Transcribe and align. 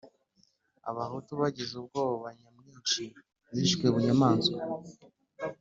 abahutu 0.89 1.31
bagize 1.41 1.73
ubwoko 1.81 2.25
nyamwinshi 2.39 3.03
bishwe 3.53 3.85
bunyamaswa 3.93 4.59